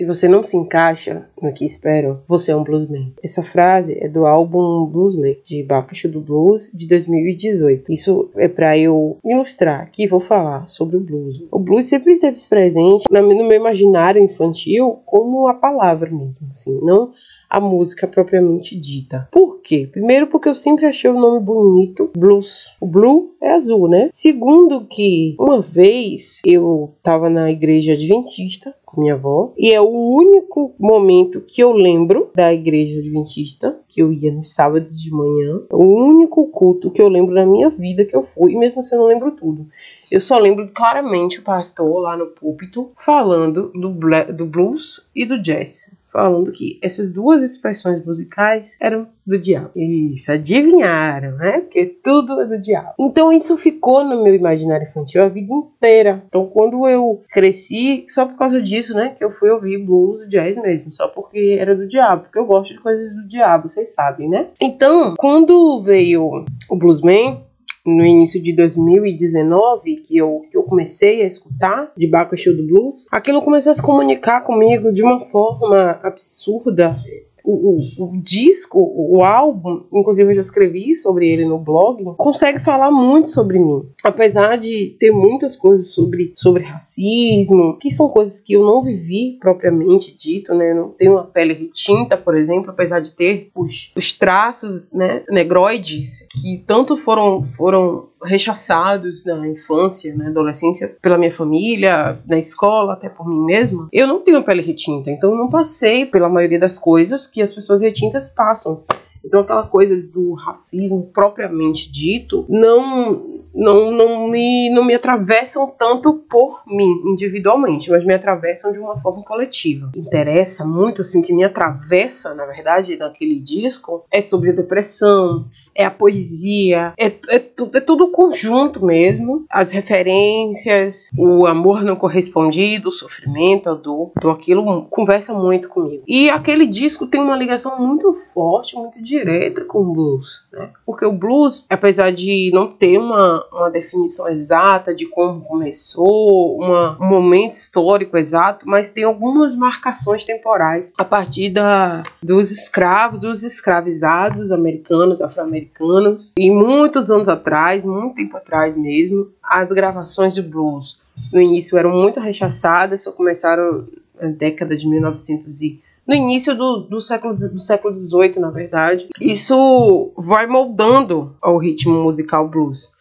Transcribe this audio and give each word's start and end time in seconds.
Se 0.00 0.06
você 0.06 0.26
não 0.26 0.42
se 0.42 0.56
encaixa 0.56 1.28
no 1.42 1.52
que 1.52 1.62
esperam, 1.62 2.22
você 2.26 2.52
é 2.52 2.56
um 2.56 2.64
bluesman. 2.64 3.12
Essa 3.22 3.42
frase 3.42 3.98
é 4.00 4.08
do 4.08 4.24
álbum 4.24 4.86
Bluesman, 4.86 5.36
de 5.44 5.62
Bacacho 5.62 6.08
do 6.08 6.22
Blues, 6.22 6.70
de 6.72 6.88
2018. 6.88 7.92
Isso 7.92 8.30
é 8.34 8.48
para 8.48 8.78
eu 8.78 9.18
ilustrar 9.22 9.90
que 9.90 10.08
vou 10.08 10.18
falar 10.18 10.66
sobre 10.70 10.96
o 10.96 11.00
blues. 11.00 11.44
O 11.50 11.58
blues 11.58 11.86
sempre 11.86 12.14
esteve 12.14 12.38
presente 12.48 13.04
no 13.10 13.44
meu 13.44 13.52
imaginário 13.52 14.22
infantil 14.22 15.02
como 15.04 15.46
a 15.46 15.52
palavra 15.52 16.10
mesmo, 16.10 16.48
assim, 16.50 16.80
não 16.80 17.12
a 17.50 17.58
música 17.58 18.06
propriamente 18.06 18.78
dita. 18.78 19.28
Por 19.32 19.60
quê? 19.60 19.88
Primeiro, 19.90 20.28
porque 20.28 20.48
eu 20.48 20.54
sempre 20.54 20.86
achei 20.86 21.10
o 21.10 21.20
nome 21.20 21.40
bonito, 21.40 22.08
blues. 22.16 22.76
O 22.80 22.86
blue 22.86 23.34
é 23.42 23.50
azul, 23.50 23.88
né? 23.88 24.08
Segundo, 24.12 24.86
que 24.86 25.34
uma 25.38 25.60
vez 25.60 26.40
eu 26.46 26.94
tava 27.02 27.28
na 27.28 27.50
igreja 27.50 27.94
adventista 27.94 28.72
com 28.90 29.00
minha 29.00 29.14
avó. 29.14 29.52
E 29.58 29.72
é 29.72 29.80
o 29.92 30.16
único 30.16 30.74
momento 30.78 31.40
que 31.40 31.60
eu 31.60 31.72
lembro 31.72 32.30
da 32.34 32.52
igreja 32.52 33.00
adventista, 33.00 33.80
que 33.88 34.00
eu 34.00 34.12
ia 34.12 34.32
nos 34.32 34.54
sábados 34.54 35.00
de 35.00 35.10
manhã. 35.10 35.62
O 35.72 35.84
único 35.84 36.46
culto 36.46 36.90
que 36.90 37.02
eu 37.02 37.08
lembro 37.08 37.34
na 37.34 37.44
minha 37.44 37.68
vida 37.68 38.04
que 38.04 38.16
eu 38.16 38.22
fui, 38.22 38.56
mesmo 38.56 38.80
assim 38.80 38.94
eu 38.94 39.00
não 39.00 39.08
lembro 39.08 39.32
tudo. 39.32 39.66
Eu 40.10 40.20
só 40.20 40.38
lembro 40.38 40.70
claramente 40.72 41.40
o 41.40 41.42
pastor 41.42 42.00
lá 42.00 42.16
no 42.16 42.26
púlpito 42.26 42.92
falando 42.96 43.72
do, 43.72 43.88
do 44.32 44.46
blues 44.46 45.08
e 45.14 45.26
do 45.26 45.40
jazz 45.40 45.90
falando 46.12 46.52
que 46.52 46.78
essas 46.82 47.12
duas 47.12 47.42
expressões 47.42 48.04
musicais 48.04 48.76
eram 48.80 49.06
do 49.26 49.38
diabo. 49.38 49.70
Isso, 49.76 50.32
adivinharam, 50.32 51.36
né? 51.36 51.60
Porque 51.60 51.86
tudo 51.86 52.40
é 52.40 52.46
do 52.46 52.60
diabo. 52.60 52.94
Então 52.98 53.32
isso 53.32 53.56
ficou 53.56 54.04
no 54.04 54.22
meu 54.22 54.34
imaginário 54.34 54.86
infantil 54.86 55.22
a 55.22 55.28
vida 55.28 55.52
inteira. 55.52 56.22
Então 56.26 56.46
quando 56.46 56.88
eu 56.88 57.22
cresci, 57.30 58.04
só 58.08 58.26
por 58.26 58.36
causa 58.36 58.60
disso, 58.60 58.94
né, 58.94 59.14
que 59.16 59.24
eu 59.24 59.30
fui 59.30 59.50
ouvir 59.50 59.78
blues, 59.78 60.28
jazz 60.28 60.56
mesmo, 60.56 60.90
só 60.90 61.08
porque 61.08 61.56
era 61.58 61.74
do 61.74 61.86
diabo, 61.86 62.22
porque 62.22 62.38
eu 62.38 62.46
gosto 62.46 62.74
de 62.74 62.80
coisas 62.80 63.14
do 63.14 63.26
diabo, 63.28 63.68
vocês 63.68 63.92
sabem, 63.94 64.28
né? 64.28 64.48
Então, 64.60 65.14
quando 65.16 65.82
veio 65.82 66.44
o 66.68 66.76
Bluesman, 66.76 67.44
no 67.84 68.04
início 68.04 68.42
de 68.42 68.54
2019, 68.54 69.96
que 69.96 70.16
eu, 70.16 70.42
que 70.50 70.56
eu 70.56 70.62
comecei 70.62 71.22
a 71.22 71.26
escutar 71.26 71.92
de 71.96 72.06
Baco 72.06 72.36
do 72.36 72.66
Blues, 72.66 73.06
aquilo 73.10 73.42
começou 73.42 73.72
a 73.72 73.74
se 73.74 73.82
comunicar 73.82 74.42
comigo 74.42 74.92
de 74.92 75.02
uma 75.02 75.20
forma 75.20 75.98
absurda 76.02 76.96
o, 77.44 77.78
o, 78.04 78.22
disco, 78.22 78.78
o 78.80 79.22
álbum, 79.22 79.84
inclusive 79.92 80.30
eu 80.30 80.34
já 80.34 80.40
escrevi 80.40 80.96
sobre 80.96 81.28
ele 81.28 81.44
no 81.44 81.58
blog, 81.58 82.02
consegue 82.16 82.58
falar 82.58 82.90
muito 82.90 83.28
sobre 83.28 83.58
mim. 83.58 83.82
Apesar 84.04 84.56
de 84.56 84.96
ter 84.98 85.10
muitas 85.10 85.56
coisas 85.56 85.94
sobre, 85.94 86.32
sobre 86.36 86.64
racismo, 86.64 87.78
que 87.78 87.90
são 87.90 88.08
coisas 88.08 88.40
que 88.40 88.54
eu 88.54 88.64
não 88.64 88.82
vivi 88.82 89.38
propriamente 89.40 90.16
dito, 90.16 90.54
né? 90.54 90.74
Não 90.74 90.90
tenho 90.90 91.12
uma 91.12 91.24
pele 91.24 91.54
retinta, 91.54 92.16
por 92.16 92.36
exemplo, 92.36 92.70
apesar 92.70 93.00
de 93.00 93.12
ter 93.12 93.50
os, 93.54 93.92
os 93.96 94.12
traços 94.12 94.92
né, 94.92 95.24
negroides 95.30 96.26
que 96.40 96.62
tanto 96.66 96.96
foram, 96.96 97.42
foram 97.42 98.09
rechaçados 98.22 99.24
na 99.24 99.48
infância, 99.48 100.14
na 100.14 100.28
adolescência, 100.28 100.96
pela 101.00 101.18
minha 101.18 101.32
família, 101.32 102.18
na 102.26 102.38
escola, 102.38 102.94
até 102.94 103.08
por 103.08 103.28
mim 103.28 103.44
mesma, 103.44 103.88
eu 103.92 104.06
não 104.06 104.20
tenho 104.20 104.42
pele 104.42 104.62
retinta, 104.62 105.10
então 105.10 105.30
eu 105.30 105.36
não 105.36 105.48
passei 105.48 106.06
pela 106.06 106.28
maioria 106.28 106.58
das 106.58 106.78
coisas 106.78 107.26
que 107.26 107.42
as 107.42 107.52
pessoas 107.52 107.82
retintas 107.82 108.28
passam. 108.28 108.84
Então 109.24 109.40
aquela 109.40 109.66
coisa 109.66 109.96
do 110.00 110.32
racismo 110.32 111.10
propriamente 111.12 111.90
dito 111.92 112.46
não 112.48 113.40
não, 113.54 113.90
não, 113.90 114.28
me, 114.28 114.70
não 114.70 114.84
me 114.84 114.94
atravessam 114.94 115.68
tanto 115.76 116.14
por 116.14 116.62
mim 116.66 117.02
individualmente, 117.04 117.90
mas 117.90 118.04
me 118.04 118.14
atravessam 118.14 118.72
de 118.72 118.78
uma 118.78 118.98
forma 118.98 119.24
coletiva. 119.24 119.90
Interessa 119.96 120.64
muito 120.64 121.02
assim 121.02 121.20
que 121.20 121.32
me 121.32 121.44
atravessa, 121.44 122.34
na 122.34 122.46
verdade, 122.46 122.96
naquele 122.96 123.40
disco 123.40 124.04
é 124.10 124.22
sobre 124.22 124.50
a 124.50 124.54
depressão, 124.54 125.46
é 125.80 125.84
a 125.86 125.90
poesia, 125.90 126.92
é, 126.98 127.06
é, 127.06 127.38
tu, 127.38 127.70
é 127.74 127.80
tudo 127.80 128.08
conjunto 128.08 128.84
mesmo. 128.84 129.46
As 129.48 129.70
referências, 129.70 131.10
o 131.16 131.46
amor 131.46 131.82
não 131.82 131.96
correspondido, 131.96 132.90
o 132.90 132.92
sofrimento, 132.92 133.70
a 133.70 133.74
dor, 133.74 134.12
tudo 134.20 134.30
aquilo 134.30 134.82
conversa 134.90 135.32
muito 135.32 135.68
comigo. 135.68 136.04
E 136.06 136.28
aquele 136.28 136.66
disco 136.66 137.06
tem 137.06 137.20
uma 137.20 137.36
ligação 137.36 137.80
muito 137.80 138.12
forte, 138.12 138.76
muito 138.76 139.02
direta 139.02 139.64
com 139.64 139.80
o 139.80 139.92
blues, 139.92 140.44
né? 140.52 140.70
Porque 140.84 141.06
o 141.06 141.12
blues, 141.12 141.64
apesar 141.70 142.12
de 142.12 142.50
não 142.52 142.66
ter 142.66 142.98
uma, 142.98 143.42
uma 143.50 143.70
definição 143.70 144.28
exata 144.28 144.94
de 144.94 145.06
como 145.06 145.40
começou, 145.40 146.58
uma, 146.58 146.98
um 147.00 147.08
momento 147.08 147.54
histórico 147.54 148.18
exato, 148.18 148.66
mas 148.68 148.90
tem 148.90 149.04
algumas 149.04 149.56
marcações 149.56 150.24
temporais 150.24 150.92
a 150.98 151.04
partir 151.04 151.48
da, 151.50 152.02
dos 152.22 152.50
escravos, 152.50 153.20
dos 153.20 153.42
escravizados 153.42 154.52
americanos, 154.52 155.22
afro-americanos 155.22 155.69
americanos. 155.78 156.32
E 156.36 156.50
muitos 156.50 157.10
anos 157.10 157.28
atrás, 157.28 157.84
muito 157.84 158.16
tempo 158.16 158.36
atrás 158.36 158.76
mesmo, 158.76 159.28
as 159.42 159.70
gravações 159.70 160.34
de 160.34 160.42
blues 160.42 161.00
no 161.32 161.40
início 161.40 161.78
eram 161.78 161.90
muito 161.90 162.20
rechaçadas, 162.20 163.02
só 163.02 163.12
começaram 163.12 163.86
na 164.20 164.28
década 164.28 164.76
de 164.76 164.86
1900 164.86 165.62
e 165.62 165.80
no 166.06 166.14
início 166.14 166.56
do, 166.56 166.78
do 166.78 167.00
século 167.00 167.34
do 167.34 167.60
século 167.60 167.94
18, 167.94 168.40
na 168.40 168.50
verdade. 168.50 169.08
Isso 169.20 170.12
vai 170.16 170.46
moldando 170.46 171.36
o 171.42 171.56
ritmo 171.56 172.02
musical 172.02 172.48
blues 172.48 172.92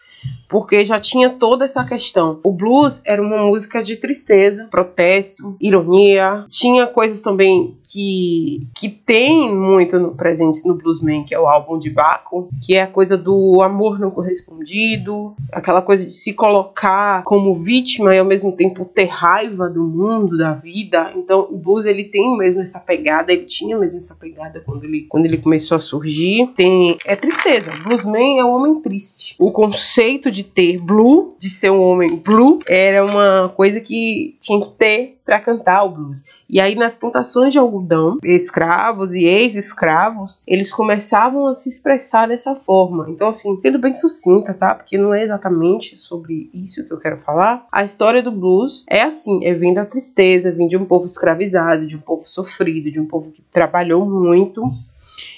porque 0.50 0.84
já 0.84 1.00
tinha 1.00 1.30
toda 1.30 1.64
essa 1.64 1.86
questão. 1.86 2.40
O 2.44 2.52
blues 2.52 3.02
era 3.06 3.22
uma 3.22 3.44
música 3.44 3.84
de 3.84 3.96
tristeza, 3.96 4.68
protesto, 4.70 5.56
ironia. 5.62 6.46
Tinha 6.50 6.88
coisas 6.88 7.22
também 7.22 7.78
que 7.84 8.68
que 8.76 8.90
tem 8.90 9.54
muito 9.54 10.00
no 10.00 10.16
presente 10.16 10.68
no 10.68 10.74
Bluesman, 10.74 11.24
que 11.24 11.36
é 11.36 11.40
o 11.40 11.48
álbum 11.48 11.78
de 11.78 11.90
Baco, 11.90 12.50
que 12.66 12.76
é 12.76 12.82
a 12.82 12.88
coisa 12.88 13.16
do 13.18 13.62
amor 13.62 14.00
não 14.00 14.10
correspondido, 14.10 15.36
aquela 15.52 15.82
coisa 15.82 16.06
de 16.06 16.14
se 16.14 16.34
colocar 16.34 17.24
como 17.24 17.56
vítima 17.56 18.16
e 18.16 18.20
ao 18.20 18.26
mesmo 18.26 18.52
tempo 18.52 18.86
ter 18.86 19.06
raiva 19.06 19.70
do 19.70 19.84
mundo, 19.84 20.38
da 20.38 20.54
vida. 20.54 21.12
Então, 21.16 21.48
o 21.50 21.58
blues 21.58 21.86
ele 21.86 22.06
tem 22.06 22.38
mesmo 22.38 22.62
essa 22.62 22.80
pegada, 22.80 23.32
ele 23.32 23.46
tinha 23.46 23.78
mesmo 23.78 24.00
essa 24.00 24.16
pegada 24.16 24.62
quando 24.66 24.84
ele 24.84 25.02
quando 25.02 25.26
ele 25.26 25.38
começou 25.38 25.76
a 25.78 25.80
surgir. 25.80 26.48
Tem 26.56 26.98
é 27.06 27.16
tristeza. 27.16 27.72
Bluesman 27.84 28.40
é 28.40 28.46
um 28.46 28.50
homem 28.50 28.82
triste. 28.82 29.36
O 29.38 29.52
conceito 29.52 30.32
de 30.32 30.39
de 30.40 30.44
ter 30.46 30.78
blue, 30.78 31.36
de 31.38 31.50
ser 31.50 31.70
um 31.70 31.82
homem 31.82 32.16
blue, 32.16 32.60
era 32.68 33.06
uma 33.06 33.50
coisa 33.50 33.82
que 33.82 34.38
tinha 34.40 34.62
que 34.62 34.72
ter 34.78 35.20
para 35.26 35.40
cantar 35.40 35.84
o 35.84 35.90
blues. 35.90 36.24
E 36.50 36.62
aí 36.62 36.76
nas 36.76 36.96
plantações 36.96 37.52
de 37.52 37.60
algodão, 37.60 38.18
escravos 38.24 39.14
e 39.14 39.26
ex-escravos, 39.26 40.42
eles 40.48 40.72
começavam 40.72 41.48
a 41.48 41.54
se 41.54 41.68
expressar 41.68 42.30
dessa 42.30 42.56
forma. 42.56 43.08
Então 43.10 43.28
assim, 43.28 43.60
sendo 43.62 43.78
bem 43.78 43.94
sucinta, 43.94 44.54
tá? 44.54 44.74
Porque 44.74 44.98
não 44.98 45.14
é 45.14 45.22
exatamente 45.22 45.98
sobre 45.98 46.50
isso 46.54 46.86
que 46.86 46.94
eu 46.94 47.00
quero 47.00 47.20
falar. 47.20 47.68
A 47.70 47.84
história 47.84 48.24
do 48.24 48.32
blues 48.32 48.86
é 48.90 49.02
assim, 49.02 49.46
é 49.46 49.54
vindo 49.54 49.76
da 49.76 49.86
tristeza, 49.86 50.54
vem 50.54 50.70
de 50.70 50.78
um 50.78 50.86
povo 50.86 51.06
escravizado, 51.06 51.86
de 51.86 51.98
um 51.98 52.02
povo 52.02 52.26
sofrido, 52.26 52.90
de 52.90 53.00
um 53.00 53.06
povo 53.06 53.30
que 53.32 53.42
trabalhou 53.42 54.06
muito. 54.06 54.64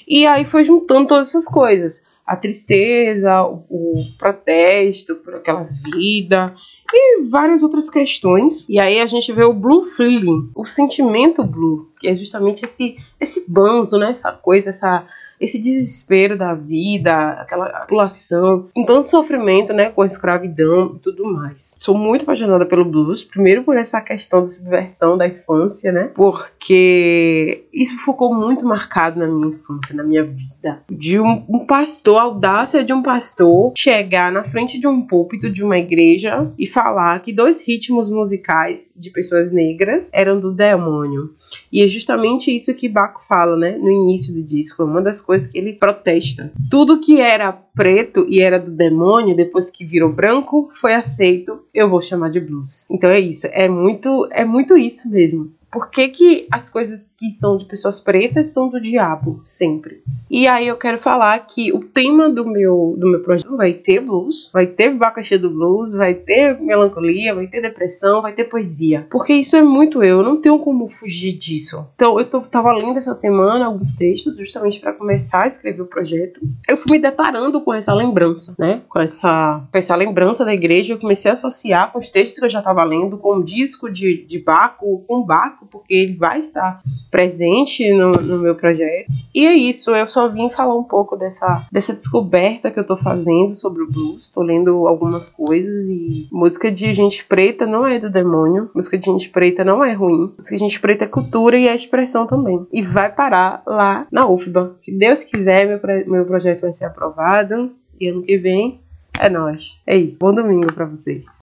E 0.08 0.28
aí 0.28 0.46
foi 0.46 0.64
juntando 0.64 1.08
todas 1.08 1.30
essas 1.30 1.46
coisas 1.46 2.04
a 2.32 2.36
tristeza, 2.38 3.44
o, 3.44 3.66
o 3.70 3.96
protesto 4.18 5.16
por 5.16 5.36
aquela 5.36 5.64
vida 5.64 6.56
e 6.94 7.24
várias 7.24 7.62
outras 7.62 7.90
questões. 7.90 8.66
E 8.70 8.80
aí 8.80 9.00
a 9.02 9.06
gente 9.06 9.32
vê 9.34 9.44
o 9.44 9.54
blue 9.54 9.82
feeling, 9.82 10.50
o 10.56 10.66
sentimento 10.66 11.44
blue, 11.44 11.91
que 12.02 12.08
é 12.08 12.16
justamente 12.16 12.66
esse 12.66 12.98
esse 13.20 13.46
banzo, 13.48 14.00
né, 14.00 14.10
essa 14.10 14.32
coisa, 14.32 14.72
essa 14.72 15.06
esse 15.42 15.60
desespero 15.60 16.38
da 16.38 16.54
vida, 16.54 17.32
aquela 17.32 17.66
população, 17.80 18.70
com 18.76 18.86
tanto 18.86 19.10
sofrimento, 19.10 19.74
né, 19.74 19.90
com 19.90 20.04
a 20.04 20.06
escravidão 20.06 20.94
e 20.96 21.00
tudo 21.00 21.26
mais. 21.26 21.76
Sou 21.80 21.98
muito 21.98 22.22
apaixonada 22.22 22.64
pelo 22.64 22.86
blues, 22.86 23.24
primeiro 23.24 23.64
por 23.64 23.76
essa 23.76 24.00
questão 24.02 24.42
da 24.42 24.48
subversão 24.48 25.18
da 25.18 25.28
infância, 25.28 25.92
né, 25.92 26.12
porque 26.14 27.66
isso 27.74 27.98
ficou 28.06 28.36
muito 28.36 28.68
marcado 28.68 29.20
na 29.20 29.26
minha 29.26 29.48
infância, 29.48 29.96
na 29.96 30.04
minha 30.04 30.24
vida. 30.24 30.84
De 30.88 31.20
um, 31.20 31.44
um 31.50 31.66
pastor, 31.66 32.20
a 32.20 32.24
audácia 32.24 32.84
de 32.84 32.94
um 32.94 33.02
pastor 33.02 33.74
chegar 33.76 34.32
na 34.32 34.44
frente 34.44 34.80
de 34.80 34.88
um 34.88 35.02
púlpito 35.02 35.50
de 35.50 35.64
uma 35.64 35.80
igreja 35.80 36.52
e 36.56 36.68
falar 36.68 37.20
que 37.20 37.34
dois 37.34 37.66
ritmos 37.66 38.12
musicais 38.12 38.94
de 38.96 39.10
pessoas 39.10 39.52
negras 39.52 40.08
eram 40.14 40.40
do 40.40 40.54
demônio. 40.54 41.34
E 41.72 41.82
justamente 41.92 42.56
isso 42.56 42.74
que 42.74 42.90
Baco 42.90 43.22
fala, 43.28 43.56
né, 43.56 43.78
no 43.78 43.90
início 43.90 44.34
do 44.34 44.44
disco, 44.44 44.84
uma 44.84 45.02
das 45.02 45.22
coisas 45.22 45.48
que 45.48 45.58
ele 45.58 45.74
protesta. 45.74 46.52
Tudo 46.70 47.00
que 47.00 47.20
era 47.20 47.52
preto 47.52 48.26
e 48.28 48.42
era 48.42 48.60
do 48.60 48.72
demônio, 48.72 49.36
depois 49.36 49.70
que 49.70 49.86
virou 49.86 50.12
branco, 50.12 50.70
foi 50.74 50.94
aceito. 50.94 51.60
Eu 51.74 51.90
vou 51.90 52.02
chamar 52.02 52.30
de 52.30 52.40
blues. 52.40 52.88
Então 52.90 53.10
é 53.10 53.20
isso, 53.20 53.48
é 53.52 53.68
muito, 53.68 54.28
é 54.32 54.46
muito 54.46 54.78
isso 54.78 55.10
mesmo. 55.10 55.52
Por 55.72 55.90
que, 55.90 56.10
que 56.10 56.48
as 56.52 56.70
coisas 56.70 57.10
que 57.18 57.32
são 57.40 57.58
de 57.58 57.66
pessoas 57.66 58.00
pretas 58.00 58.54
são 58.54 58.68
do 58.68 58.80
diabo 58.80 59.42
sempre? 59.46 60.04
E 60.30 60.48
aí 60.48 60.68
eu 60.68 60.78
quero 60.78 60.98
falar 60.98 61.38
que 61.40 61.72
o 61.72 61.80
tema 61.80 62.30
do 62.30 62.46
meu, 62.46 62.96
do 62.98 63.10
meu 63.10 63.22
projeto 63.22 63.56
vai 63.56 63.74
ter 63.74 64.02
blues, 64.02 64.50
vai 64.54 64.66
ter 64.66 64.90
abacaxi 64.90 65.38
do 65.38 65.50
blues, 65.50 65.94
vai 65.94 66.14
ter 66.14 66.60
melancolia, 66.60 67.36
vai 67.36 67.48
ter 67.48 67.62
depressão, 67.62 68.22
vai 68.22 68.34
ter 68.34 68.46
poesia. 68.46 69.08
Porque 69.10 69.34
isso 69.34 69.56
é 69.56 69.62
muito 69.62 70.04
eu, 70.04 70.18
eu 70.18 70.24
não 70.24 70.42
tenho 70.42 70.60
como 70.60 70.90
fugir 70.90 71.34
disso. 71.34 71.86
Então 71.96 72.20
eu 72.20 72.26
tô, 72.26 72.42
tava 72.42 72.72
lendo 72.74 72.98
essa 72.98 73.14
semana 73.14 73.66
alguns 73.66 73.96
textos 73.96 74.38
justamente 74.38 74.80
para 74.80 74.94
começar 74.94 75.44
a 75.44 75.48
escrever 75.48 75.82
o 75.82 75.88
projeto. 75.88 76.42
Eu 76.68 76.76
fui 76.76 76.92
me 76.94 77.00
deparando 77.00 77.62
com 77.62 77.74
essa 77.74 77.94
lembrança, 77.94 78.56
né? 78.58 78.82
Com 78.90 79.00
essa, 79.00 79.64
com 79.72 79.78
essa 79.78 79.96
lembrança 79.96 80.44
da 80.44 80.54
igreja, 80.54 80.94
eu 80.94 81.00
comecei 81.00 81.30
a 81.30 81.34
associar 81.34 81.92
com 81.92 82.00
os 82.00 82.10
textos 82.10 82.40
que 82.40 82.46
eu 82.46 82.50
já 82.50 82.60
estava 82.60 82.84
lendo, 82.84 83.18
com 83.18 83.38
o 83.38 83.44
disco 83.44 83.90
de, 83.90 84.26
de 84.26 84.40
Baco, 84.40 85.04
com 85.08 85.24
Baco, 85.24 85.61
porque 85.66 85.94
ele 85.94 86.16
vai 86.16 86.40
estar 86.40 86.82
presente 87.10 87.92
no, 87.94 88.12
no 88.12 88.40
meu 88.40 88.56
projeto. 88.56 89.12
E 89.34 89.46
é 89.46 89.54
isso, 89.54 89.92
eu 89.92 90.08
só 90.08 90.28
vim 90.30 90.50
falar 90.50 90.76
um 90.76 90.84
pouco 90.84 91.18
dessa, 91.18 91.68
dessa 91.72 91.94
descoberta 91.94 92.72
que 92.72 92.80
eu 92.80 92.86
tô 92.86 92.98
fazendo 92.98 93.56
sobre 93.56 93.84
o 93.84 93.92
blues. 93.92 94.30
Tô 94.30 94.42
lendo 94.42 94.88
algumas 94.88 95.30
coisas 95.30 95.88
e 95.90 96.28
música 96.32 96.72
de 96.72 96.94
gente 96.94 97.26
preta 97.26 97.66
não 97.66 97.86
é 97.86 98.00
do 98.00 98.10
demônio, 98.10 98.70
música 98.74 98.98
de 98.98 99.06
gente 99.06 99.30
preta 99.30 99.64
não 99.64 99.84
é 99.84 99.94
ruim, 99.94 100.34
música 100.38 100.56
de 100.56 100.62
gente 100.62 100.80
preta 100.80 101.06
é 101.06 101.08
cultura 101.08 101.58
e 101.58 101.68
é 101.68 101.76
expressão 101.76 102.26
também. 102.26 102.66
E 102.72 102.82
vai 102.82 103.12
parar 103.12 103.64
lá 103.66 104.08
na 104.12 104.28
UFBA. 104.28 104.76
Se 104.78 104.98
Deus 104.98 105.24
quiser, 105.24 105.68
meu, 105.68 105.80
meu 106.08 106.26
projeto 106.26 106.62
vai 106.62 106.74
ser 106.74 106.86
aprovado 106.86 107.72
e 108.00 108.08
ano 108.08 108.24
que 108.24 108.38
vem 108.38 108.82
é 109.20 109.30
nós. 109.30 109.82
É 109.86 109.96
isso. 109.96 110.20
Bom 110.20 110.34
domingo 110.34 110.74
para 110.74 110.86
vocês. 110.86 111.41